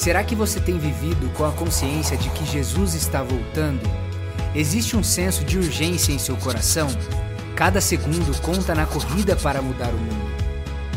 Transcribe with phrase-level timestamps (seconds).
[0.00, 3.82] Será que você tem vivido com a consciência de que Jesus está voltando?
[4.54, 6.88] Existe um senso de urgência em seu coração?
[7.54, 10.32] Cada segundo conta na corrida para mudar o mundo.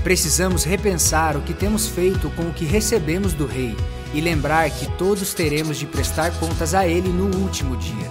[0.06, 3.76] Precisamos repensar o que temos feito com o que recebemos do Rei
[4.14, 8.10] e lembrar que todos teremos de prestar contas a Ele no último dia.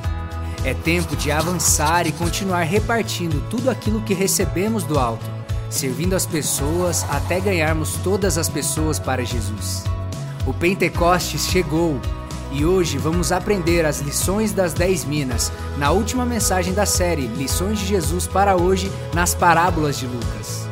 [0.62, 5.24] É tempo de avançar e continuar repartindo tudo aquilo que recebemos do alto,
[5.70, 9.84] servindo as pessoas até ganharmos todas as pessoas para Jesus.
[10.44, 12.00] O Pentecostes chegou
[12.50, 17.78] e hoje vamos aprender as lições das dez minas na última mensagem da série Lições
[17.78, 20.66] de Jesus para hoje nas parábolas de Lucas.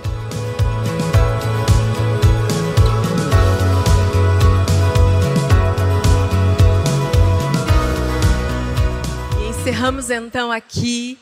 [9.41, 11.17] E encerramos então aqui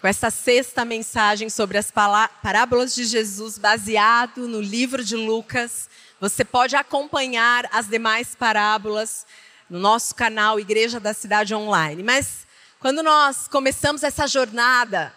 [0.00, 5.88] com essa sexta mensagem sobre as parábolas de Jesus baseado no livro de Lucas.
[6.20, 9.24] Você pode acompanhar as demais parábolas
[9.70, 12.02] no nosso canal Igreja da Cidade Online.
[12.02, 12.44] Mas
[12.80, 15.14] quando nós começamos essa jornada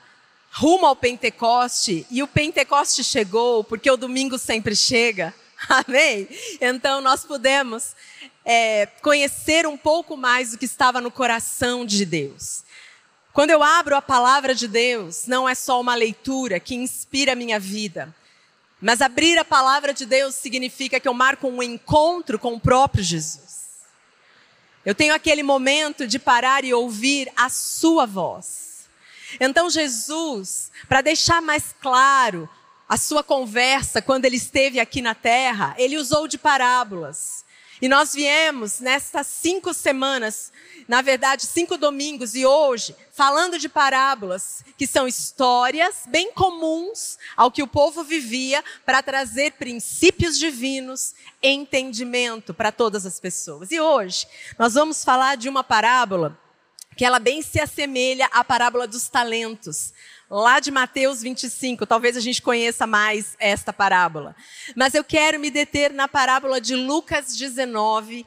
[0.51, 5.33] rumo ao Pentecoste, e o Pentecoste chegou, porque o domingo sempre chega,
[5.67, 6.27] amém?
[6.59, 7.95] Então nós pudemos
[8.45, 12.63] é, conhecer um pouco mais do que estava no coração de Deus.
[13.33, 17.35] Quando eu abro a palavra de Deus, não é só uma leitura que inspira a
[17.35, 18.13] minha vida,
[18.81, 23.03] mas abrir a palavra de Deus significa que eu marco um encontro com o próprio
[23.03, 23.51] Jesus.
[24.83, 28.89] Eu tenho aquele momento de parar e ouvir a sua voz.
[29.39, 32.49] Então, Jesus, para deixar mais claro
[32.89, 37.45] a sua conversa quando ele esteve aqui na terra, ele usou de parábolas.
[37.81, 40.53] E nós viemos nestas cinco semanas,
[40.87, 47.49] na verdade, cinco domingos e hoje, falando de parábolas, que são histórias bem comuns ao
[47.49, 53.71] que o povo vivia para trazer princípios divinos, entendimento para todas as pessoas.
[53.71, 54.27] E hoje,
[54.59, 56.39] nós vamos falar de uma parábola
[56.95, 59.91] que ela bem se assemelha à parábola dos talentos
[60.31, 61.85] lá de Mateus 25.
[61.85, 64.33] Talvez a gente conheça mais esta parábola.
[64.75, 68.25] Mas eu quero me deter na parábola de Lucas 19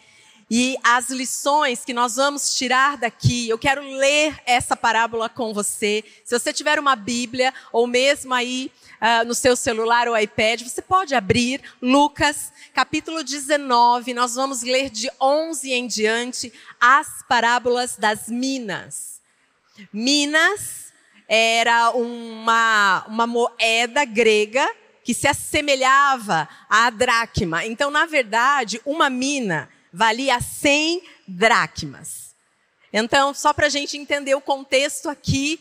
[0.50, 3.48] e as lições que nós vamos tirar daqui.
[3.48, 6.04] Eu quero ler essa parábola com você.
[6.22, 10.82] Se você tiver uma Bíblia ou mesmo aí uh, no seu celular ou iPad, você
[10.82, 14.12] pode abrir Lucas capítulo 19.
[14.12, 19.14] Nós vamos ler de 11 em diante as parábolas das minas.
[19.90, 20.83] Minas
[21.28, 24.68] era uma, uma moeda grega
[25.02, 27.64] que se assemelhava à dracma.
[27.64, 32.34] Então, na verdade, uma mina valia 100 dracmas.
[32.92, 35.60] Então, só para a gente entender o contexto aqui,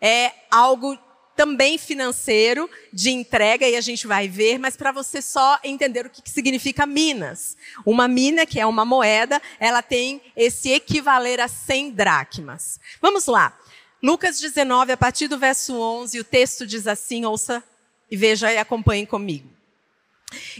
[0.00, 0.98] é algo
[1.36, 6.10] também financeiro, de entrega, e a gente vai ver, mas para você só entender o
[6.10, 7.56] que, que significa minas.
[7.84, 12.78] Uma mina, que é uma moeda, ela tem esse equivaler a 100 dracmas.
[13.00, 13.58] Vamos lá.
[14.04, 17.64] Lucas 19, a partir do verso 11, o texto diz assim: ouça
[18.10, 19.48] e veja e acompanhe comigo.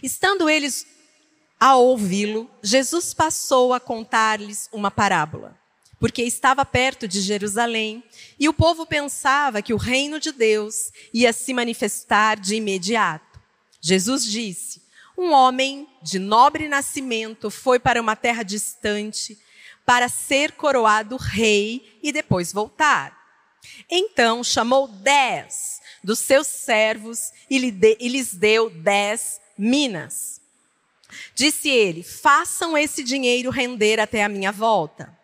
[0.02, 0.86] Estando eles
[1.60, 5.60] a ouvi-lo, Jesus passou a contar-lhes uma parábola,
[6.00, 8.02] porque estava perto de Jerusalém
[8.40, 13.38] e o povo pensava que o reino de Deus ia se manifestar de imediato.
[13.78, 14.80] Jesus disse:
[15.18, 19.38] Um homem de nobre nascimento foi para uma terra distante
[19.84, 23.22] para ser coroado rei e depois voltar.
[23.90, 30.40] Então chamou dez dos seus servos e lhes deu dez minas.
[31.34, 35.16] Disse ele: façam esse dinheiro render até a minha volta.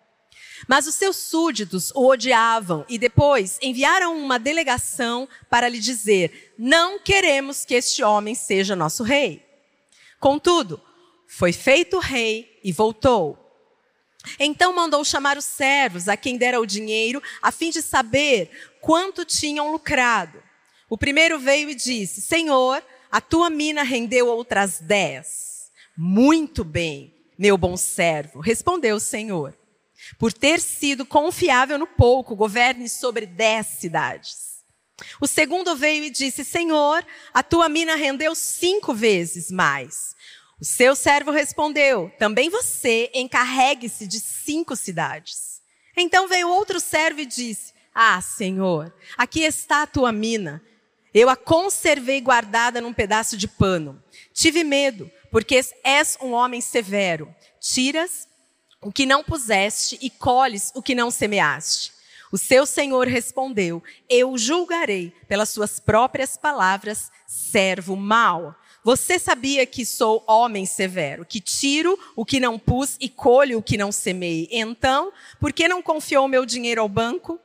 [0.68, 6.98] Mas os seus súditos o odiavam e depois enviaram uma delegação para lhe dizer: Não
[6.98, 9.44] queremos que este homem seja nosso rei.
[10.18, 10.80] Contudo,
[11.26, 13.49] foi feito rei e voltou.
[14.38, 18.50] Então mandou chamar os servos, a quem dera o dinheiro, a fim de saber
[18.80, 20.42] quanto tinham lucrado.
[20.88, 25.70] O primeiro veio e disse: Senhor, a tua mina rendeu outras dez.
[25.96, 29.56] Muito bem, meu bom servo, respondeu o Senhor.
[30.18, 34.50] Por ter sido confiável no pouco, governe sobre dez cidades.
[35.20, 40.14] O segundo veio e disse: Senhor, a tua mina rendeu cinco vezes mais.
[40.60, 45.62] O seu servo respondeu: Também você encarregue-se de cinco cidades.
[45.96, 50.62] Então veio outro servo e disse: Ah, Senhor, aqui está a tua mina.
[51.14, 54.00] Eu a conservei guardada num pedaço de pano.
[54.32, 57.34] Tive medo, porque és um homem severo.
[57.58, 58.28] Tiras
[58.82, 61.92] o que não puseste e colhes o que não semeaste.
[62.30, 68.54] O seu senhor respondeu: Eu julgarei pelas suas próprias palavras, servo mau.
[68.82, 73.62] Você sabia que sou homem severo, que tiro o que não pus e colho o
[73.62, 74.48] que não semei.
[74.50, 77.38] Então, por que não confiou meu dinheiro ao banco?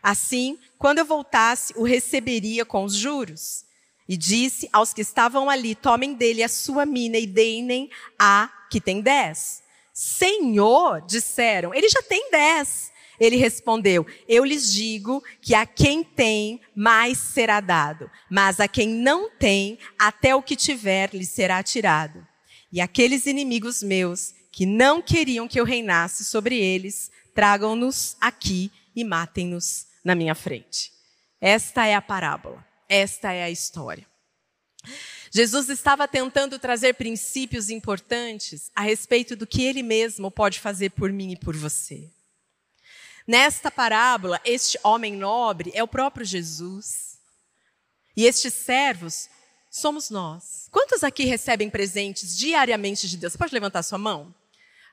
[0.00, 3.64] Assim, quando eu voltasse, o receberia com os juros.
[4.08, 8.80] E disse aos que estavam ali: tomem dele a sua mina e deem a que
[8.80, 9.62] tem dez.
[9.92, 12.92] Senhor, disseram, ele já tem dez.
[13.20, 18.88] Ele respondeu: Eu lhes digo que a quem tem, mais será dado, mas a quem
[18.88, 22.26] não tem, até o que tiver lhe será tirado.
[22.70, 29.04] E aqueles inimigos meus, que não queriam que eu reinasse sobre eles, tragam-nos aqui e
[29.04, 30.92] matem-nos na minha frente.
[31.40, 34.06] Esta é a parábola, esta é a história.
[35.30, 41.12] Jesus estava tentando trazer princípios importantes a respeito do que ele mesmo pode fazer por
[41.12, 42.10] mim e por você.
[43.28, 47.18] Nesta parábola, este homem nobre é o próprio Jesus.
[48.16, 49.28] E estes servos
[49.70, 50.66] somos nós.
[50.70, 53.34] Quantos aqui recebem presentes diariamente de Deus?
[53.34, 54.34] Você pode levantar sua mão?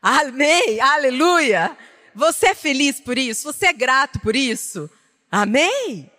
[0.01, 0.81] Amém!
[0.81, 1.77] Aleluia!
[2.13, 3.53] Você é feliz por isso?
[3.53, 4.89] Você é grato por isso?
[5.31, 6.11] Amém?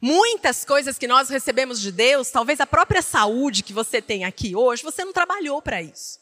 [0.00, 4.56] Muitas coisas que nós recebemos de Deus, talvez a própria saúde que você tem aqui
[4.56, 6.21] hoje, você não trabalhou para isso.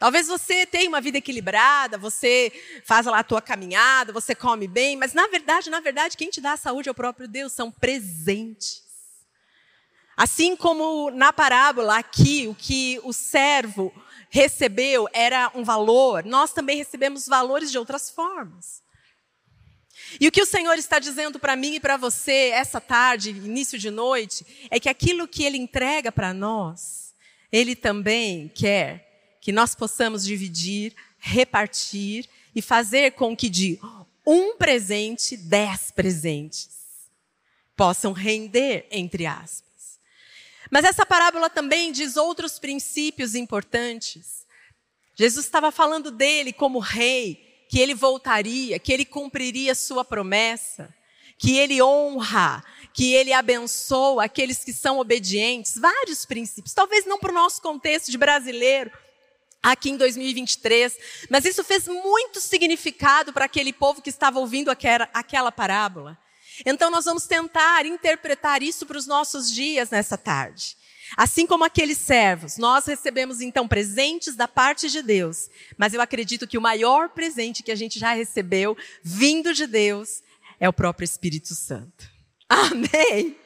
[0.00, 2.50] Talvez você tenha uma vida equilibrada, você
[2.86, 6.40] faz lá a tua caminhada, você come bem, mas na verdade, na verdade, quem te
[6.40, 8.82] dá a saúde é o próprio Deus, são presentes.
[10.16, 13.92] Assim como na parábola aqui, o que o servo
[14.30, 18.82] recebeu era um valor, nós também recebemos valores de outras formas.
[20.18, 23.78] E o que o Senhor está dizendo para mim e para você essa tarde, início
[23.78, 27.14] de noite, é que aquilo que Ele entrega para nós,
[27.52, 29.09] Ele também quer
[29.50, 33.80] que nós possamos dividir, repartir e fazer com que de
[34.24, 36.70] um presente, dez presentes
[37.74, 39.98] possam render, entre aspas.
[40.70, 44.46] Mas essa parábola também diz outros princípios importantes.
[45.16, 50.94] Jesus estava falando dele como rei, que ele voltaria, que ele cumpriria sua promessa,
[51.36, 52.62] que ele honra,
[52.94, 56.72] que ele abençoa aqueles que são obedientes, vários princípios.
[56.72, 58.92] Talvez não para o nosso contexto de brasileiro,
[59.62, 60.96] aqui em 2023,
[61.28, 66.18] mas isso fez muito significado para aquele povo que estava ouvindo aquela, parábola.
[66.64, 70.76] Então nós vamos tentar interpretar isso para os nossos dias nessa tarde.
[71.16, 76.46] Assim como aqueles servos, nós recebemos então presentes da parte de Deus, mas eu acredito
[76.46, 80.22] que o maior presente que a gente já recebeu, vindo de Deus,
[80.60, 82.08] é o próprio Espírito Santo.
[82.48, 83.36] Amém?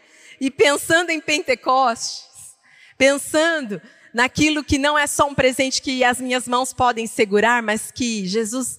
[0.40, 2.26] E pensando em Pentecostes,
[2.98, 3.80] pensando
[4.14, 8.26] naquilo que não é só um presente que as minhas mãos podem segurar, mas que
[8.26, 8.78] Jesus,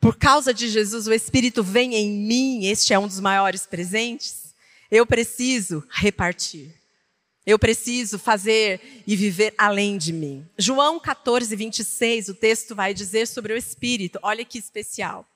[0.00, 4.54] por causa de Jesus, o Espírito vem em mim, este é um dos maiores presentes.
[4.88, 6.72] Eu preciso repartir.
[7.44, 10.46] Eu preciso fazer e viver além de mim.
[10.56, 14.18] João 14, 26, o texto vai dizer sobre o Espírito.
[14.22, 15.28] Olha que especial.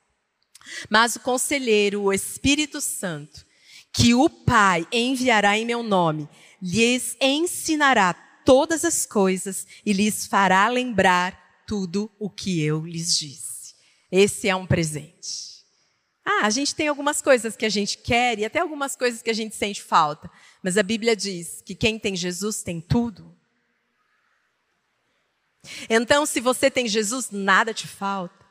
[0.89, 3.45] Mas o conselheiro, o Espírito Santo,
[3.93, 6.29] que o Pai enviará em meu nome,
[6.63, 8.15] lhes ensinará
[8.49, 13.75] todas as coisas e lhes fará lembrar tudo o que eu lhes disse.
[14.11, 15.67] Esse é um presente.
[16.25, 19.29] Ah, a gente tem algumas coisas que a gente quer e até algumas coisas que
[19.29, 20.31] a gente sente falta,
[20.63, 23.37] mas a Bíblia diz que quem tem Jesus tem tudo.
[25.91, 28.47] Então, se você tem Jesus, nada te falta.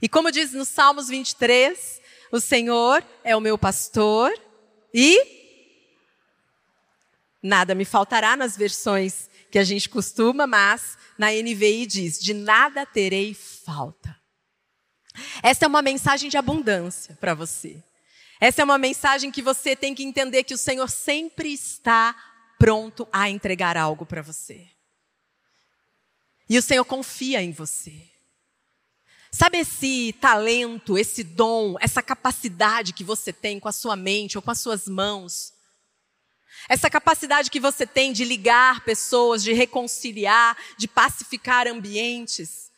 [0.00, 4.32] E como diz no Salmos 23, o Senhor é o meu pastor
[4.94, 5.43] e
[7.46, 12.86] Nada me faltará nas versões que a gente costuma, mas na NVI diz: de nada
[12.86, 14.18] terei falta.
[15.42, 17.84] Essa é uma mensagem de abundância para você.
[18.40, 22.16] Essa é uma mensagem que você tem que entender que o Senhor sempre está
[22.58, 24.66] pronto a entregar algo para você.
[26.48, 28.10] E o Senhor confia em você.
[29.30, 34.42] Sabe esse talento, esse dom, essa capacidade que você tem com a sua mente ou
[34.42, 35.53] com as suas mãos?
[36.68, 42.70] Essa capacidade que você tem de ligar pessoas, de reconciliar, de pacificar ambientes.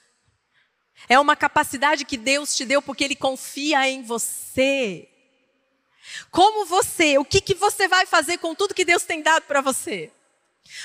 [1.08, 5.08] É uma capacidade que Deus te deu porque Ele confia em você.
[6.30, 9.60] Como você, o que, que você vai fazer com tudo que Deus tem dado para
[9.60, 10.10] você?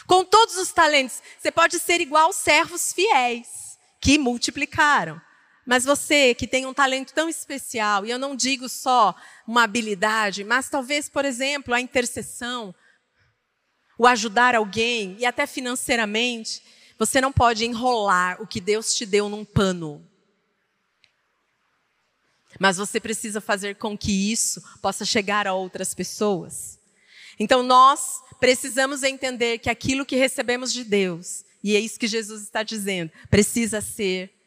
[0.05, 5.19] Com todos os talentos, você pode ser igual servos fiéis, que multiplicaram.
[5.71, 9.15] Mas você que tem um talento tão especial, e eu não digo só
[9.47, 12.75] uma habilidade, mas talvez, por exemplo, a intercessão,
[13.97, 16.61] o ajudar alguém e até financeiramente,
[16.99, 20.05] você não pode enrolar o que Deus te deu num pano.
[22.59, 26.81] Mas você precisa fazer com que isso possa chegar a outras pessoas.
[27.39, 32.41] Então nós precisamos entender que aquilo que recebemos de Deus, e é isso que Jesus
[32.41, 34.40] está dizendo, precisa ser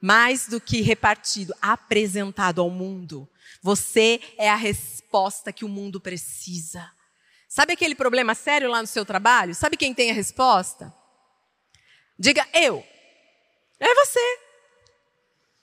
[0.00, 3.28] mais do que repartido, apresentado ao mundo.
[3.62, 6.90] Você é a resposta que o mundo precisa.
[7.48, 9.54] Sabe aquele problema sério lá no seu trabalho?
[9.54, 10.94] Sabe quem tem a resposta?
[12.18, 12.84] Diga eu.
[13.78, 14.38] É você.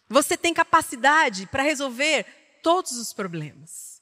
[0.10, 2.26] Você tem capacidade para resolver
[2.62, 4.02] todos os problemas.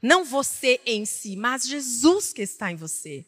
[0.00, 3.24] Não você em si, mas Jesus que está em você.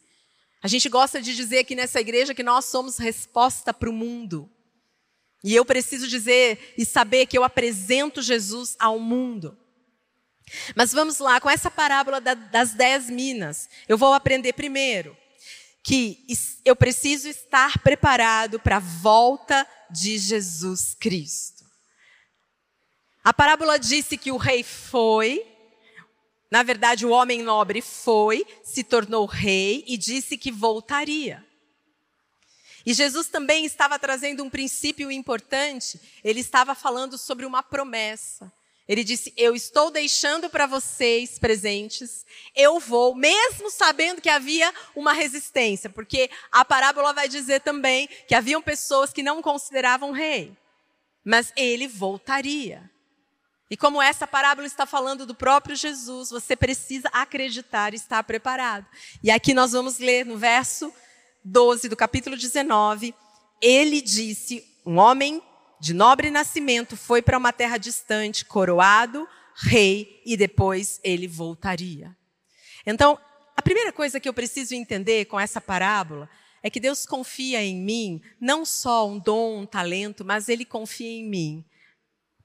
[0.62, 4.50] A gente gosta de dizer aqui nessa igreja que nós somos resposta para o mundo.
[5.44, 9.56] E eu preciso dizer e saber que eu apresento Jesus ao mundo.
[10.74, 15.14] Mas vamos lá, com essa parábola das dez minas, eu vou aprender primeiro
[15.82, 16.24] que
[16.64, 21.62] eu preciso estar preparado para a volta de Jesus Cristo.
[23.22, 25.46] A parábola disse que o rei foi,
[26.50, 31.44] na verdade, o homem nobre foi, se tornou rei e disse que voltaria.
[32.86, 38.52] E Jesus também estava trazendo um princípio importante, ele estava falando sobre uma promessa.
[38.86, 45.12] Ele disse: Eu estou deixando para vocês presentes, eu vou, mesmo sabendo que havia uma
[45.12, 50.54] resistência, porque a parábola vai dizer também que haviam pessoas que não consideravam rei,
[51.24, 52.90] mas ele voltaria.
[53.70, 58.86] E como essa parábola está falando do próprio Jesus, você precisa acreditar e estar preparado.
[59.22, 60.92] E aqui nós vamos ler no verso
[61.44, 63.14] 12 do capítulo 19:
[63.60, 65.42] Ele disse: Um homem
[65.80, 72.16] de nobre nascimento, foi para uma terra distante, coroado, rei, e depois ele voltaria.
[72.86, 73.18] Então,
[73.54, 76.28] a primeira coisa que eu preciso entender com essa parábola
[76.62, 81.10] é que Deus confia em mim, não só um dom, um talento, mas Ele confia
[81.10, 81.64] em mim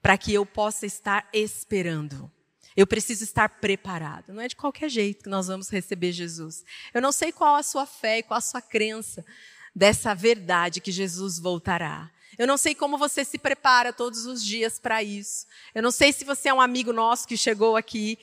[0.02, 2.30] para que eu possa estar esperando.
[2.76, 4.32] Eu preciso estar preparado.
[4.32, 6.64] Não é de qualquer jeito que nós vamos receber Jesus.
[6.94, 9.24] Eu não sei qual a sua fé e qual a sua crença
[9.74, 12.10] dessa verdade que Jesus voltará.
[12.38, 15.46] Eu não sei como você se prepara todos os dias para isso.
[15.74, 18.18] Eu não sei se você é um amigo nosso que chegou aqui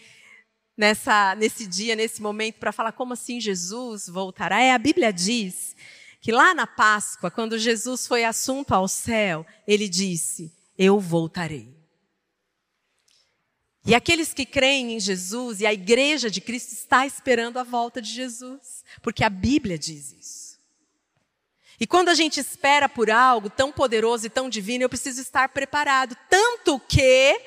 [0.76, 4.62] nessa, nesse dia, nesse momento, para falar como assim Jesus voltará.
[4.62, 5.76] É, a Bíblia diz
[6.22, 11.77] que lá na Páscoa, quando Jesus foi assunto ao céu, ele disse: Eu voltarei.
[13.88, 18.02] E aqueles que creem em Jesus e a igreja de Cristo está esperando a volta
[18.02, 20.60] de Jesus, porque a Bíblia diz isso.
[21.80, 25.48] E quando a gente espera por algo tão poderoso e tão divino, eu preciso estar
[25.50, 26.18] preparado.
[26.30, 27.40] Tanto que,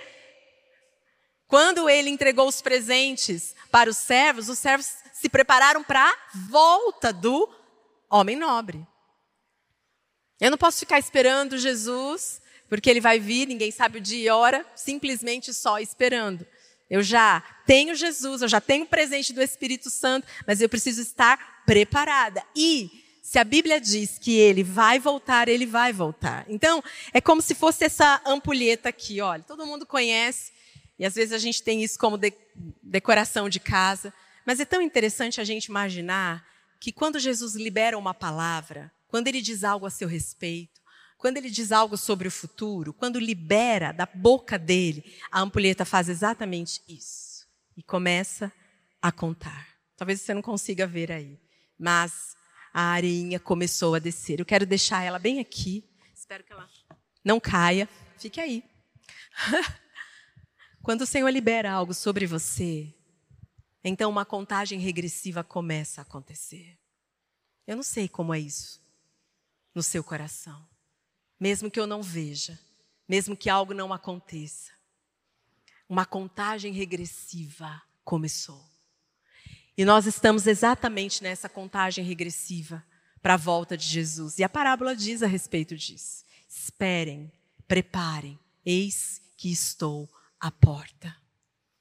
[1.46, 6.16] quando ele entregou os presentes para os servos, os servos se prepararam para a
[6.48, 7.46] volta do
[8.08, 8.86] homem nobre.
[10.40, 14.30] Eu não posso ficar esperando Jesus, porque ele vai vir, ninguém sabe o dia e
[14.30, 16.46] hora, simplesmente só esperando.
[16.88, 21.02] Eu já tenho Jesus, eu já tenho o presente do Espírito Santo, mas eu preciso
[21.02, 22.42] estar preparada.
[22.54, 22.88] E
[23.22, 26.44] se a Bíblia diz que ele vai voltar, ele vai voltar.
[26.48, 30.52] Então, é como se fosse essa ampulheta aqui, olha, todo mundo conhece,
[30.96, 32.32] e às vezes a gente tem isso como de,
[32.82, 34.14] decoração de casa,
[34.46, 36.46] mas é tão interessante a gente imaginar
[36.78, 40.79] que quando Jesus libera uma palavra, quando ele diz algo a seu respeito,
[41.20, 46.08] quando ele diz algo sobre o futuro, quando libera da boca dele, a ampulheta faz
[46.08, 47.46] exatamente isso.
[47.76, 48.50] E começa
[49.02, 49.68] a contar.
[49.98, 51.38] Talvez você não consiga ver aí,
[51.78, 52.34] mas
[52.72, 54.40] a areinha começou a descer.
[54.40, 55.84] Eu quero deixar ela bem aqui.
[56.14, 56.66] Espero que ela
[57.22, 57.86] não caia.
[58.16, 58.64] Fique aí.
[60.82, 62.94] Quando o Senhor libera algo sobre você,
[63.84, 66.78] então uma contagem regressiva começa a acontecer.
[67.66, 68.80] Eu não sei como é isso
[69.74, 70.69] no seu coração.
[71.40, 72.58] Mesmo que eu não veja,
[73.08, 74.70] mesmo que algo não aconteça.
[75.88, 78.62] Uma contagem regressiva começou.
[79.76, 82.84] E nós estamos exatamente nessa contagem regressiva
[83.22, 84.38] para a volta de Jesus.
[84.38, 86.24] E a parábola diz a respeito disso.
[86.46, 87.32] Esperem,
[87.66, 90.06] preparem, eis que estou
[90.38, 91.16] à porta.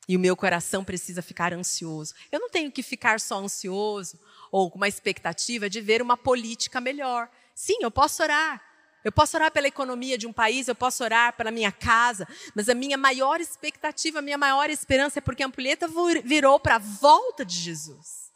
[0.08, 2.16] E o meu coração precisa ficar ansioso.
[2.32, 4.18] Eu não tenho que ficar só ansioso
[4.52, 7.30] ou com uma expectativa de ver uma política melhor.
[7.54, 8.69] Sim, eu posso orar.
[9.04, 12.68] Eu posso orar pela economia de um país, eu posso orar pela minha casa, mas
[12.68, 15.88] a minha maior expectativa, a minha maior esperança é porque a ampulheta
[16.24, 18.30] virou para a volta de Jesus.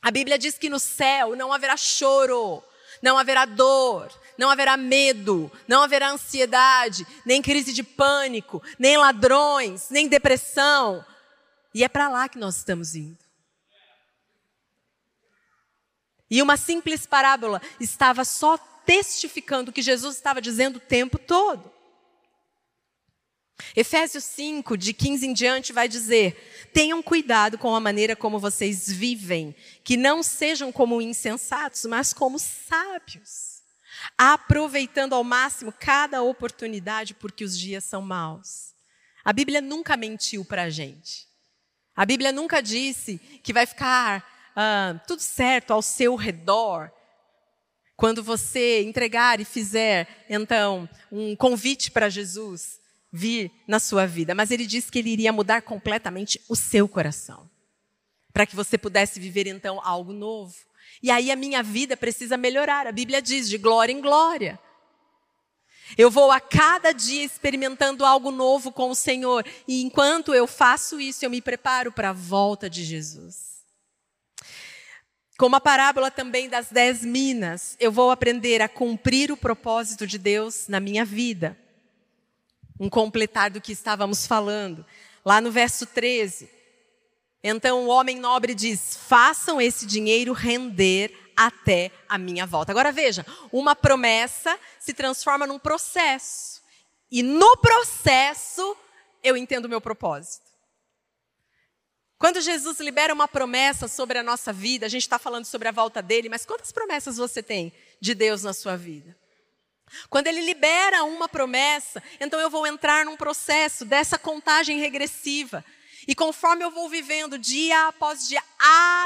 [0.00, 2.62] A Bíblia diz que no céu não haverá choro,
[3.02, 9.90] não haverá dor, não haverá medo, não haverá ansiedade, nem crise de pânico, nem ladrões,
[9.90, 11.04] nem depressão.
[11.74, 13.18] E é para lá que nós estamos indo.
[16.30, 21.72] E uma simples parábola estava só testificando o que Jesus estava dizendo o tempo todo.
[23.76, 28.90] Efésios 5, de 15 em diante, vai dizer: tenham cuidado com a maneira como vocês
[28.90, 33.62] vivem, que não sejam como insensatos, mas como sábios,
[34.18, 38.74] aproveitando ao máximo cada oportunidade, porque os dias são maus.
[39.24, 41.26] A Bíblia nunca mentiu para a gente.
[41.96, 46.92] A Bíblia nunca disse que vai ficar ah, tudo certo ao seu redor.
[47.96, 52.80] Quando você entregar e fizer, então, um convite para Jesus
[53.12, 57.48] vir na sua vida, mas ele disse que ele iria mudar completamente o seu coração,
[58.32, 60.56] para que você pudesse viver então algo novo.
[61.00, 62.86] E aí a minha vida precisa melhorar.
[62.86, 64.58] A Bíblia diz de glória em glória.
[65.96, 71.00] Eu vou a cada dia experimentando algo novo com o Senhor, e enquanto eu faço
[71.00, 73.53] isso, eu me preparo para a volta de Jesus.
[75.38, 80.18] Como a parábola também das dez minas, eu vou aprender a cumprir o propósito de
[80.18, 81.58] Deus na minha vida
[82.78, 84.84] um completar do que estávamos falando.
[85.24, 86.50] Lá no verso 13.
[87.42, 92.72] Então o homem nobre diz: façam esse dinheiro render até a minha volta.
[92.72, 96.62] Agora veja, uma promessa se transforma num processo.
[97.10, 98.76] E no processo
[99.22, 100.43] eu entendo o meu propósito.
[102.24, 105.70] Quando Jesus libera uma promessa sobre a nossa vida, a gente está falando sobre a
[105.70, 109.14] volta dele, mas quantas promessas você tem de Deus na sua vida?
[110.08, 115.62] Quando ele libera uma promessa, então eu vou entrar num processo dessa contagem regressiva.
[116.08, 118.42] E conforme eu vou vivendo dia após dia,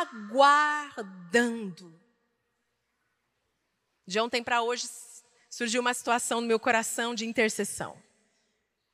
[0.01, 2.01] aguardando.
[4.07, 4.89] De ontem para hoje
[5.51, 8.01] surgiu uma situação no meu coração de intercessão.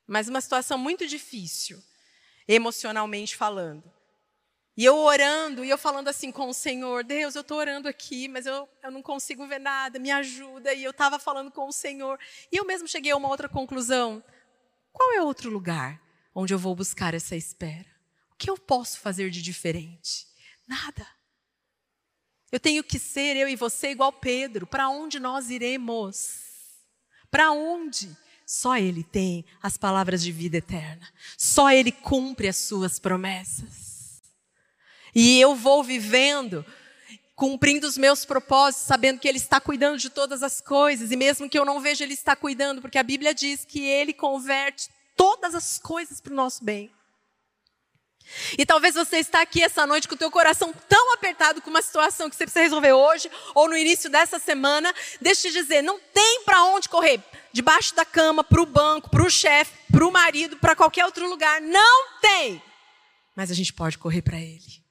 [0.07, 1.78] Mas uma situação muito difícil,
[2.49, 3.93] emocionalmente falando.
[4.76, 8.26] E eu orando, e eu falando assim com o Senhor, Deus, eu estou orando aqui,
[8.26, 10.75] mas eu, eu não consigo ver nada, me ajuda.
[10.75, 12.19] E eu estava falando com o Senhor.
[12.50, 14.23] E eu mesmo cheguei a uma outra conclusão.
[14.93, 16.00] Qual é outro lugar
[16.35, 17.87] onde eu vou buscar essa espera?
[18.33, 20.26] O que eu posso fazer de diferente?
[20.66, 21.07] Nada.
[22.50, 24.66] Eu tenho que ser, eu e você, igual Pedro.
[24.66, 26.40] Para onde nós iremos?
[27.31, 28.16] Para onde?
[28.45, 31.09] Só Ele tem as palavras de vida eterna.
[31.38, 33.93] Só Ele cumpre as suas promessas.
[35.14, 36.64] E eu vou vivendo,
[37.37, 41.48] cumprindo os meus propósitos, sabendo que Ele está cuidando de todas as coisas, e mesmo
[41.48, 45.55] que eu não veja, Ele está cuidando, porque a Bíblia diz que Ele converte todas
[45.55, 46.90] as coisas para o nosso bem.
[48.59, 51.83] E talvez você está aqui essa noite com o teu coração tão apertado com uma
[51.83, 54.92] situação que você precisa resolver hoje ou no início dessa semana.
[55.20, 57.20] Deixa eu te dizer, não tem para onde correr.
[57.53, 61.29] Debaixo da cama, para o banco, para o chefe, para o marido, para qualquer outro
[61.29, 61.61] lugar.
[61.61, 62.62] Não tem.
[63.37, 64.84] Mas a gente pode correr para Ele.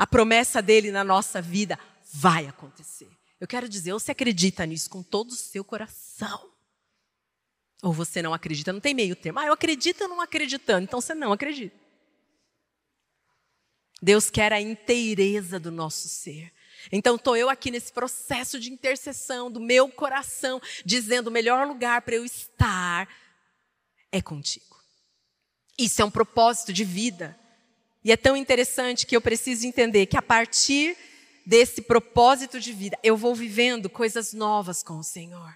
[0.00, 1.78] A promessa dele na nossa vida
[2.10, 3.10] vai acontecer.
[3.38, 6.50] Eu quero dizer, ou você acredita nisso com todo o seu coração,
[7.82, 9.40] ou você não acredita, não tem meio termo.
[9.40, 11.76] Ah, eu acredito ou não acreditando, então você não acredita.
[14.00, 16.50] Deus quer a inteireza do nosso ser.
[16.90, 22.00] Então estou eu aqui nesse processo de intercessão do meu coração, dizendo o melhor lugar
[22.00, 23.06] para eu estar
[24.10, 24.80] é contigo.
[25.76, 27.38] Isso é um propósito de vida.
[28.04, 30.96] E é tão interessante que eu preciso entender que a partir
[31.44, 35.54] desse propósito de vida, eu vou vivendo coisas novas com o Senhor.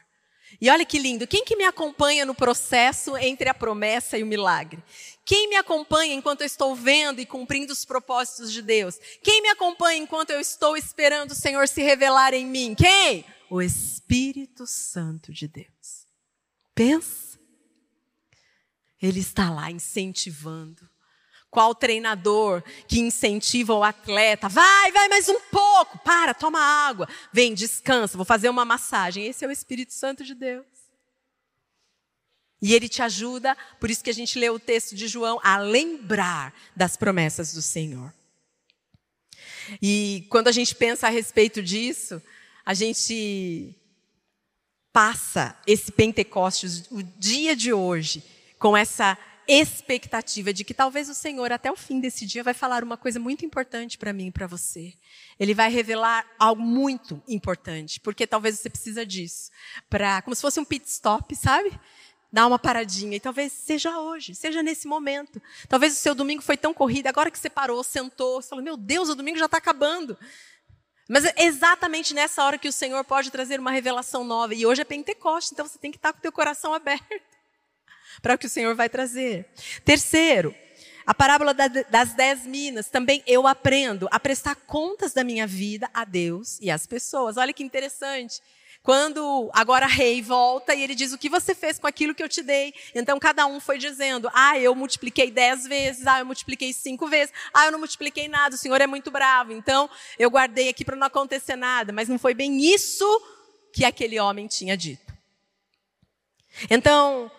[0.61, 4.27] E olha que lindo, quem que me acompanha no processo entre a promessa e o
[4.27, 4.83] milagre?
[5.25, 8.99] Quem me acompanha enquanto eu estou vendo e cumprindo os propósitos de Deus?
[9.23, 12.75] Quem me acompanha enquanto eu estou esperando o Senhor se revelar em mim?
[12.75, 13.25] Quem?
[13.51, 16.07] O Espírito Santo de Deus.
[16.75, 17.39] Pensa.
[19.01, 20.89] Ele está lá incentivando,
[21.55, 24.49] qual treinador que incentiva o atleta?
[24.49, 25.97] Vai, vai mais um pouco.
[25.99, 27.09] Para, toma água.
[27.33, 28.17] Vem, descansa.
[28.17, 29.25] Vou fazer uma massagem.
[29.25, 30.67] Esse é o Espírito Santo de Deus.
[32.61, 35.59] E ele te ajuda, por isso que a gente lê o texto de João, a
[35.59, 38.13] lembrar das promessas do Senhor.
[39.81, 42.21] E quando a gente pensa a respeito disso,
[42.67, 43.77] a gente
[44.93, 48.25] passa esse Pentecostes, o dia de hoje,
[48.59, 52.83] com essa expectativa de que talvez o Senhor, até o fim desse dia, vai falar
[52.83, 54.95] uma coisa muito importante para mim e para você.
[55.39, 59.51] Ele vai revelar algo muito importante, porque talvez você precisa disso.
[59.91, 61.73] Para, como se fosse um pit stop, sabe?
[62.33, 63.17] Dar uma paradinha.
[63.17, 65.41] E talvez seja hoje, seja nesse momento.
[65.69, 68.77] Talvez o seu domingo foi tão corrido, agora que você parou, sentou, você falou: Meu
[68.77, 70.17] Deus, o domingo já está acabando.
[71.07, 74.55] Mas é exatamente nessa hora que o Senhor pode trazer uma revelação nova.
[74.55, 77.34] E hoje é Pentecoste, então você tem que estar com o teu coração aberto
[78.23, 79.47] para o que o Senhor vai trazer.
[79.85, 80.55] Terceiro,
[81.07, 86.05] a parábola das dez minas, também eu aprendo a prestar contas da minha vida a
[86.05, 87.37] Deus e às pessoas.
[87.37, 88.41] Olha que interessante.
[88.83, 92.29] Quando agora rei volta e ele diz: O que você fez com aquilo que eu
[92.29, 92.75] te dei?
[92.95, 97.33] Então cada um foi dizendo: Ah, eu multipliquei dez vezes, ah, eu multipliquei cinco vezes,
[97.53, 100.97] ah, eu não multipliquei nada, o Senhor é muito bravo, então eu guardei aqui para
[100.97, 101.95] não acontecer nada.
[101.95, 103.07] Mas não foi bem isso
[103.73, 105.15] que aquele homem tinha dito.
[106.71, 107.31] Então,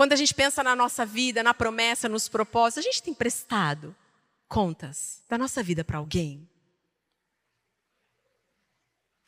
[0.00, 3.94] quando a gente pensa na nossa vida, na promessa, nos propósitos, a gente tem prestado
[4.48, 6.48] contas da nossa vida para alguém?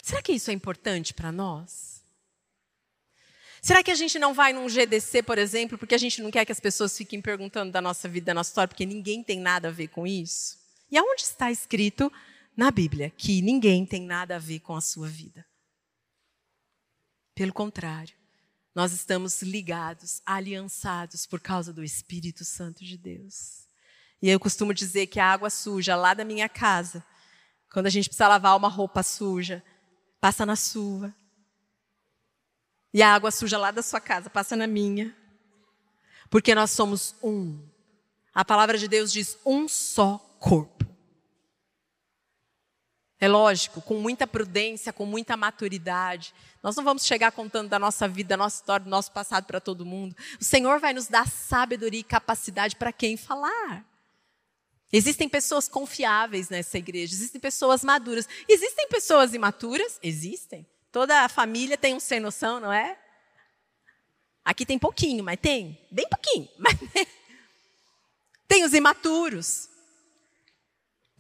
[0.03, 2.03] Será que isso é importante para nós?
[3.61, 6.47] Será que a gente não vai num GDC, por exemplo, porque a gente não quer
[6.47, 9.69] que as pessoas fiquem perguntando da nossa vida, da nossa história, porque ninguém tem nada
[9.69, 10.57] a ver com isso?
[10.91, 12.11] E aonde está escrito
[12.57, 15.45] na Bíblia que ninguém tem nada a ver com a sua vida?
[17.35, 18.22] Pelo contrário,
[18.75, 23.67] nós estamos ligados, aliançados por causa do Espírito Santo de Deus.
[24.21, 27.05] E eu costumo dizer que a água suja lá da minha casa,
[27.71, 29.63] quando a gente precisa lavar uma roupa suja,
[30.21, 31.15] passa na sua.
[32.95, 35.15] E a água suja lá da sua casa passa na minha.
[36.31, 37.61] Porque nós somos um.
[38.33, 40.92] A palavra de Deus diz um só corpo.
[43.23, 46.35] É lógico, com muita prudência, com muita maturidade.
[46.61, 49.61] Nós não vamos chegar contando da nossa vida, da nossa história, do nosso passado para
[49.61, 50.17] todo mundo.
[50.41, 53.87] O Senhor vai nos dar sabedoria e capacidade para quem falar.
[54.93, 58.29] Existem pessoas confiáveis nessa igreja, existem pessoas maduras.
[58.49, 60.01] Existem pessoas imaturas?
[60.03, 60.67] Existem.
[60.91, 62.99] Toda a família tem um sem noção, não é?
[64.45, 65.79] Aqui tem pouquinho, mas tem.
[65.93, 67.07] Bem pouquinho, mas tem.
[68.49, 69.69] Tem os imaturos.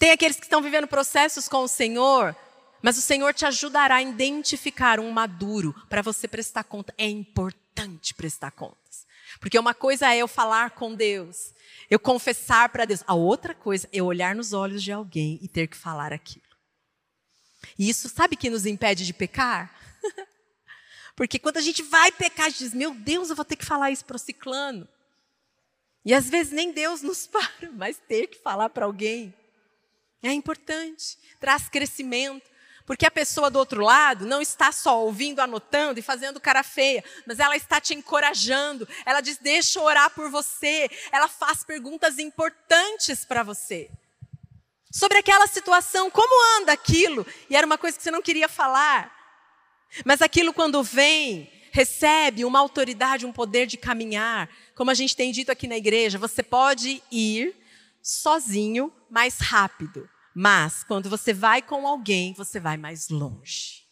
[0.02, 2.34] Tem aqueles que estão vivendo processos com o Senhor,
[2.82, 6.92] mas o Senhor te ajudará a identificar um maduro para você prestar conta.
[6.98, 9.06] É importante prestar contas.
[9.38, 11.54] Porque uma coisa é eu falar com Deus,
[11.88, 13.04] eu confessar para Deus.
[13.06, 16.42] A outra coisa é eu olhar nos olhos de alguém e ter que falar aquilo.
[17.78, 19.72] E isso sabe que nos impede de pecar?
[21.14, 23.64] Porque quando a gente vai pecar, a gente diz: Meu Deus, eu vou ter que
[23.64, 24.88] falar isso para o ciclano.
[26.04, 29.32] E às vezes nem Deus nos para, mas ter que falar para alguém
[30.28, 32.50] é importante, traz crescimento.
[32.84, 37.04] Porque a pessoa do outro lado não está só ouvindo, anotando e fazendo cara feia,
[37.24, 38.88] mas ela está te encorajando.
[39.06, 40.90] Ela diz: Deixa eu orar por você.
[41.12, 43.88] Ela faz perguntas importantes para você.
[44.90, 47.26] Sobre aquela situação, como anda aquilo?
[47.48, 49.10] E era uma coisa que você não queria falar.
[50.04, 54.50] Mas aquilo, quando vem, recebe uma autoridade, um poder de caminhar.
[54.74, 57.56] Como a gente tem dito aqui na igreja, você pode ir
[58.02, 60.08] sozinho mais rápido.
[60.34, 63.82] Mas quando você vai com alguém, você vai mais longe.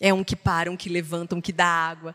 [0.00, 2.14] É um que para, um que levanta, um que dá água,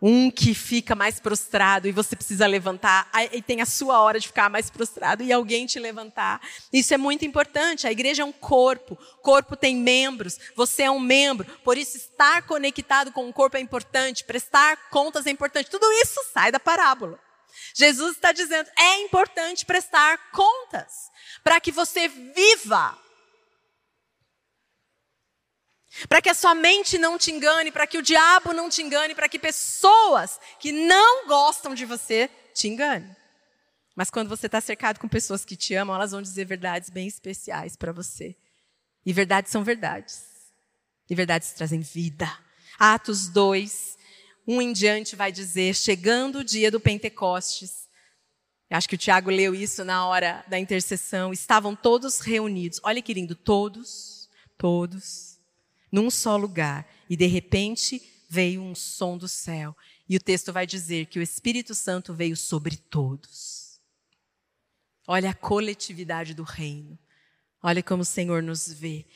[0.00, 4.26] um que fica mais prostrado e você precisa levantar, e tem a sua hora de
[4.26, 6.40] ficar mais prostrado e alguém te levantar.
[6.72, 7.86] Isso é muito importante.
[7.86, 12.42] A igreja é um corpo, corpo tem membros, você é um membro, por isso estar
[12.42, 15.70] conectado com o corpo é importante, prestar contas é importante.
[15.70, 17.18] Tudo isso sai da parábola.
[17.74, 21.10] Jesus está dizendo: é importante prestar contas
[21.42, 22.98] para que você viva.
[26.08, 29.14] Para que a sua mente não te engane, para que o diabo não te engane,
[29.14, 33.14] para que pessoas que não gostam de você te enganem.
[33.96, 37.08] Mas quando você está cercado com pessoas que te amam, elas vão dizer verdades bem
[37.08, 38.36] especiais para você.
[39.04, 40.24] E verdades são verdades.
[41.08, 42.26] E verdades trazem vida.
[42.78, 43.89] Atos 2,
[44.50, 47.88] um em diante vai dizer: chegando o dia do Pentecostes,
[48.68, 52.80] acho que o Tiago leu isso na hora da intercessão, estavam todos reunidos.
[52.82, 55.38] Olha que lindo, todos, todos,
[55.92, 56.84] num só lugar.
[57.08, 59.76] E de repente veio um som do céu.
[60.08, 63.80] E o texto vai dizer que o Espírito Santo veio sobre todos.
[65.06, 66.98] Olha a coletividade do reino.
[67.62, 69.06] Olha como o Senhor nos vê.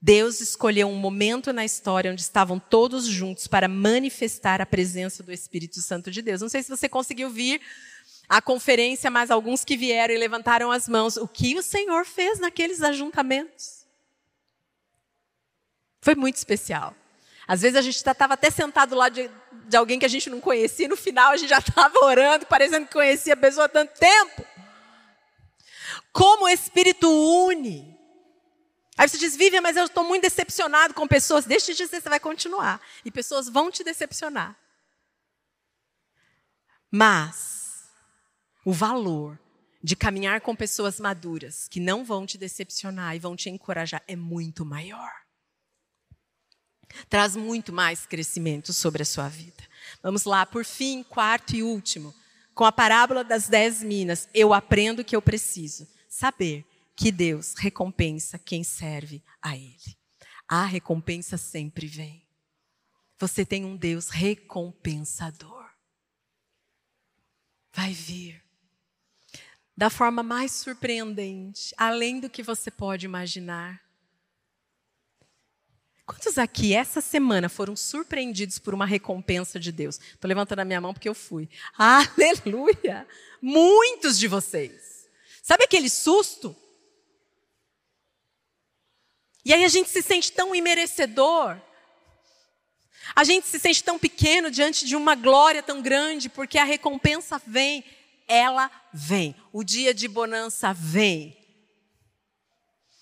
[0.00, 5.32] Deus escolheu um momento na história onde estavam todos juntos para manifestar a presença do
[5.32, 6.40] Espírito Santo de Deus.
[6.40, 7.60] Não sei se você conseguiu vir
[8.28, 11.16] à conferência, mas alguns que vieram e levantaram as mãos.
[11.16, 13.86] O que o Senhor fez naqueles ajuntamentos?
[16.00, 16.94] Foi muito especial.
[17.48, 19.30] Às vezes a gente estava até sentado lá de,
[19.68, 22.46] de alguém que a gente não conhecia, e no final a gente já estava orando,
[22.46, 24.44] parecendo que conhecia a pessoa há tanto tempo.
[26.12, 27.08] Como o Espírito
[27.46, 27.95] une.
[28.96, 31.44] Aí você diz, Vivian, mas eu estou muito decepcionado com pessoas.
[31.44, 32.80] Deixa de dizer, você vai continuar.
[33.04, 34.56] E pessoas vão te decepcionar.
[36.90, 37.90] Mas
[38.64, 39.38] o valor
[39.82, 44.16] de caminhar com pessoas maduras que não vão te decepcionar e vão te encorajar é
[44.16, 45.12] muito maior.
[47.08, 49.62] Traz muito mais crescimento sobre a sua vida.
[50.02, 52.14] Vamos lá, por fim, quarto e último.
[52.54, 55.86] Com a parábola das dez minas, eu aprendo que eu preciso.
[56.08, 56.64] Saber
[56.96, 59.96] que Deus recompensa quem serve a Ele.
[60.48, 62.24] a recompensa sempre vem.
[63.18, 65.68] Você tem um Deus recompensador.
[67.72, 68.42] Vai vir.
[69.76, 73.82] Da forma mais surpreendente, além do que você pode imaginar.
[76.06, 79.98] Quantos aqui essa semana foram surpreendidos por uma recompensa de Deus?
[79.98, 81.48] Estou levantando a minha mão porque eu fui.
[81.76, 83.06] Aleluia!
[83.42, 85.08] Muitos de vocês.
[85.42, 86.56] Sabe aquele susto?
[89.46, 91.58] E aí a gente se sente tão imerecedor.
[93.14, 97.40] A gente se sente tão pequeno diante de uma glória tão grande, porque a recompensa
[97.46, 97.82] vem,
[98.28, 99.34] ela vem.
[99.50, 101.34] O dia de bonança vem.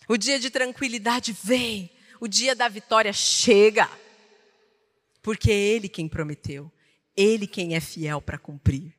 [0.06, 1.90] O dia de tranquilidade vem
[2.24, 3.86] o dia da vitória chega.
[5.22, 6.72] Porque é Ele quem prometeu,
[7.14, 8.94] Ele quem é fiel para cumprir.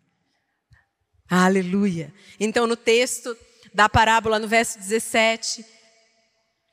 [1.28, 2.14] Aleluia.
[2.40, 3.36] Então, no texto
[3.74, 5.66] da parábola, no verso 17,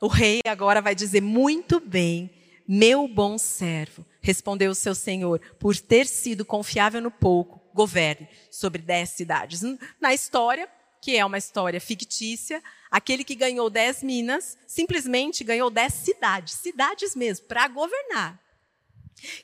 [0.03, 2.29] o rei agora vai dizer: Muito bem,
[2.67, 8.83] meu bom servo, respondeu o seu senhor, por ter sido confiável no pouco, governe sobre
[8.83, 9.63] dez cidades.
[10.01, 10.69] Na história,
[11.01, 12.61] que é uma história fictícia,
[12.91, 18.41] aquele que ganhou dez minas simplesmente ganhou dez cidades, cidades mesmo, para governar.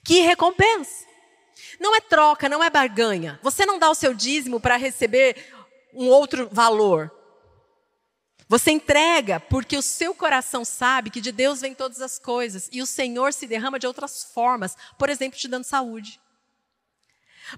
[0.02, 1.06] Que recompensa!
[1.78, 3.38] Não é troca, não é barganha.
[3.42, 5.36] Você não dá o seu dízimo para receber
[5.94, 7.12] um outro valor.
[8.48, 12.80] Você entrega porque o seu coração sabe que de Deus vem todas as coisas e
[12.80, 16.18] o Senhor se derrama de outras formas, por exemplo, te dando saúde.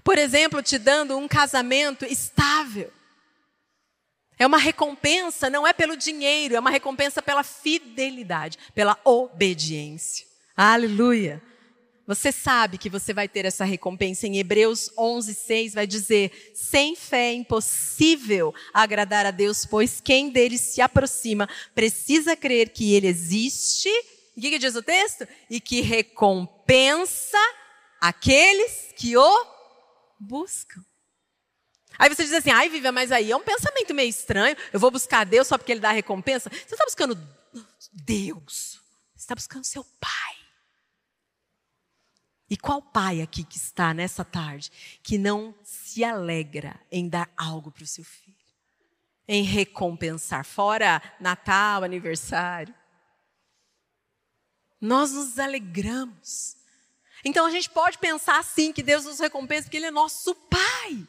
[0.03, 2.91] Por exemplo, te dando um casamento estável.
[4.37, 10.25] É uma recompensa, não é pelo dinheiro, é uma recompensa pela fidelidade, pela obediência.
[10.57, 11.41] Aleluia.
[12.13, 14.27] Você sabe que você vai ter essa recompensa.
[14.27, 20.29] Em Hebreus 11, 6 vai dizer: sem fé é impossível agradar a Deus, pois quem
[20.29, 23.87] dele se aproxima precisa crer que ele existe.
[24.35, 25.25] O que, que diz o texto?
[25.49, 27.37] E que recompensa
[28.01, 29.45] aqueles que o
[30.19, 30.83] buscam.
[31.97, 34.57] Aí você diz assim, ai, Vivian, mas aí é um pensamento meio estranho.
[34.73, 36.49] Eu vou buscar Deus só porque Ele dá recompensa.
[36.49, 37.17] Você está buscando
[37.93, 38.81] Deus.
[39.15, 40.40] Você está buscando seu Pai.
[42.51, 44.69] E qual pai aqui que está nessa tarde
[45.01, 48.35] que não se alegra em dar algo para o seu filho?
[49.25, 52.75] Em recompensar, fora Natal, aniversário.
[54.81, 56.57] Nós nos alegramos.
[57.23, 61.07] Então a gente pode pensar assim que Deus nos recompensa porque Ele é nosso Pai.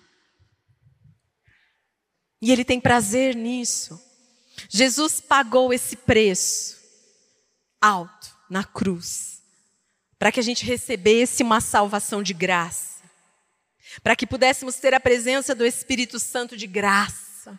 [2.41, 4.01] E Ele tem prazer nisso.
[4.69, 6.81] Jesus pagou esse preço
[7.81, 9.32] alto na cruz,
[10.23, 13.03] para que a gente recebesse uma salvação de graça,
[14.05, 17.59] para que pudéssemos ter a presença do Espírito Santo de graça,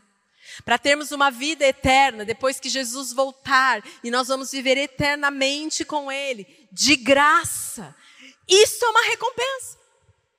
[0.64, 6.10] para termos uma vida eterna depois que Jesus voltar e nós vamos viver eternamente com
[6.10, 7.94] Ele, de graça.
[8.48, 9.78] Isso é uma recompensa.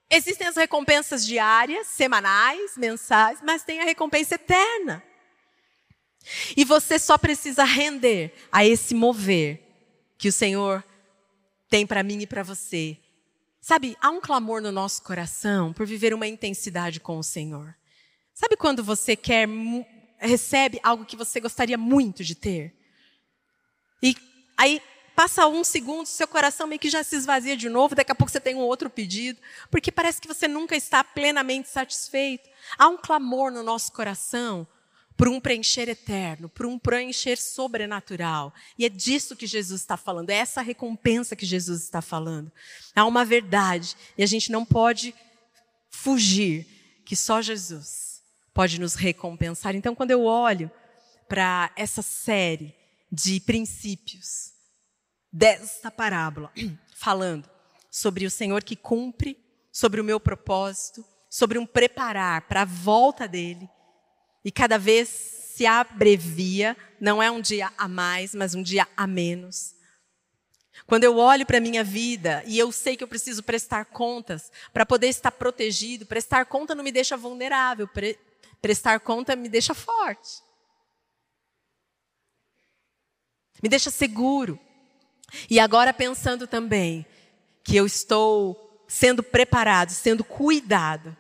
[0.09, 5.05] Existem as recompensas diárias, semanais, mensais, mas tem a recompensa eterna.
[6.57, 9.61] E você só precisa render a esse mover
[10.17, 10.83] que o Senhor
[11.75, 12.97] tem para mim e para você.
[13.61, 17.75] Sabe, há um clamor no nosso coração por viver uma intensidade com o Senhor.
[18.33, 19.49] Sabe quando você quer
[20.21, 22.73] recebe algo que você gostaria muito de ter?
[24.01, 24.17] E
[24.57, 24.81] aí
[25.17, 28.33] Passa um segundo, seu coração meio que já se esvazia de novo, daqui a pouco
[28.33, 32.51] você tem um outro pedido, porque parece que você nunca está plenamente satisfeito.
[32.77, 34.67] Há um clamor no nosso coração
[35.17, 38.53] por um preencher eterno, por um preencher sobrenatural.
[38.79, 42.51] E é disso que Jesus está falando, é essa recompensa que Jesus está falando.
[42.95, 45.15] Há uma verdade, e a gente não pode
[45.91, 46.67] fugir,
[47.05, 48.23] que só Jesus
[48.53, 49.75] pode nos recompensar.
[49.75, 50.71] Então, quando eu olho
[51.29, 52.75] para essa série
[53.11, 54.53] de princípios,
[55.35, 56.53] desta parábola,
[56.95, 57.51] falando
[57.91, 59.37] sobre o Senhor que cumpre,
[59.73, 63.69] sobre o meu propósito, sobre um preparar para a volta dele.
[64.45, 69.07] E cada vez se abrevia, não é um dia a mais, mas um dia a
[69.07, 69.75] menos.
[70.87, 74.51] Quando eu olho para a minha vida e eu sei que eu preciso prestar contas
[74.73, 78.19] para poder estar protegido, prestar conta não me deixa vulnerável, pre
[78.61, 80.43] prestar conta me deixa forte.
[83.63, 84.59] Me deixa seguro.
[85.49, 87.07] E agora pensando também
[87.63, 91.17] que eu estou sendo preparado, sendo cuidado,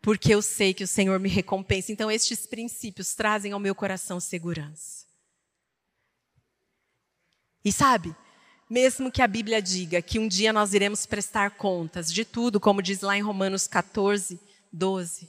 [0.00, 1.92] porque eu sei que o Senhor me recompensa.
[1.92, 5.06] Então, estes princípios trazem ao meu coração segurança.
[7.64, 8.14] E sabe,
[8.68, 12.80] mesmo que a Bíblia diga que um dia nós iremos prestar contas de tudo, como
[12.80, 14.40] diz lá em Romanos 14,
[14.72, 15.28] 12,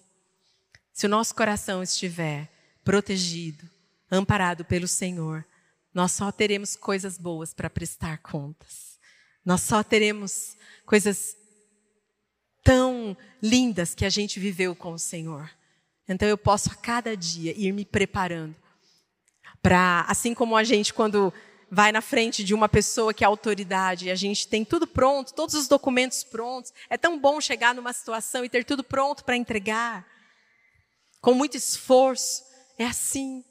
[0.94, 2.50] se o nosso coração estiver
[2.84, 3.70] protegido,
[4.10, 5.46] amparado pelo Senhor,
[5.94, 8.98] nós só teremos coisas boas para prestar contas.
[9.44, 10.56] Nós só teremos
[10.86, 11.36] coisas
[12.64, 15.50] tão lindas que a gente viveu com o Senhor.
[16.08, 18.56] Então eu posso a cada dia ir me preparando
[19.62, 21.34] para, assim como a gente quando
[21.70, 25.56] vai na frente de uma pessoa que é autoridade a gente tem tudo pronto, todos
[25.56, 30.06] os documentos prontos, é tão bom chegar numa situação e ter tudo pronto para entregar,
[31.22, 32.44] com muito esforço.
[32.78, 33.44] É assim.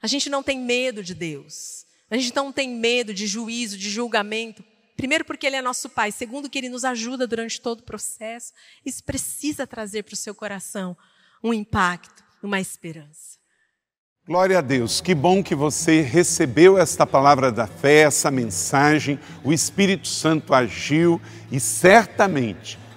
[0.00, 1.84] A gente não tem medo de Deus.
[2.08, 4.64] A gente não tem medo de juízo, de julgamento.
[4.96, 6.12] Primeiro, porque Ele é nosso Pai.
[6.12, 8.52] Segundo, que Ele nos ajuda durante todo o processo.
[8.84, 10.96] Isso precisa trazer para o seu coração
[11.42, 13.32] um impacto, uma esperança.
[14.24, 19.52] Glória a Deus, que bom que você recebeu esta palavra da fé, essa mensagem, o
[19.52, 22.78] Espírito Santo agiu e certamente